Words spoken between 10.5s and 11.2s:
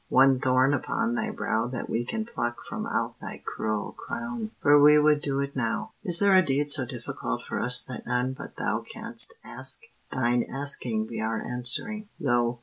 asking